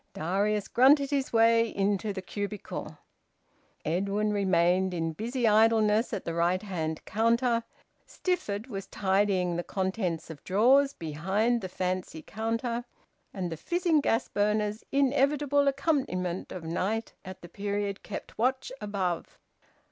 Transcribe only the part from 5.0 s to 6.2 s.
busy idleness